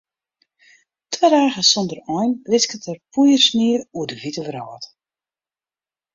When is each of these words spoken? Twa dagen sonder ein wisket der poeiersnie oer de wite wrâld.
Twa 1.11 1.29
dagen 1.29 1.61
sonder 1.71 1.99
ein 2.17 2.31
wisket 2.51 2.81
der 2.87 2.97
poeiersnie 3.13 3.77
oer 3.97 4.07
de 4.09 4.17
wite 4.21 4.43
wrâld. 4.47 4.83